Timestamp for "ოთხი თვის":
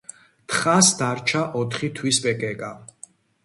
1.61-2.23